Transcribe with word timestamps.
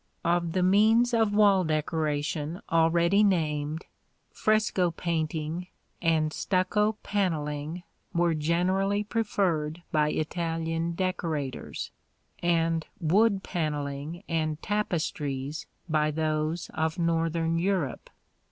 ]Of 0.39 0.53
the 0.53 0.63
means 0.63 1.13
of 1.13 1.31
wall 1.31 1.63
decoration 1.63 2.59
already 2.71 3.23
named, 3.23 3.85
fresco 4.31 4.89
painting 4.89 5.67
and 6.01 6.33
stucco 6.33 6.93
panelling 7.03 7.83
were 8.11 8.33
generally 8.33 9.03
preferred 9.03 9.83
by 9.91 10.09
Italian 10.09 10.93
decorators, 10.93 11.91
and 12.41 12.87
wood 12.99 13.43
panelling 13.43 14.23
and 14.27 14.59
tapestries 14.63 15.67
by 15.87 16.09
those 16.09 16.71
of 16.73 16.97
northern 16.97 17.59
Europe. 17.59 18.09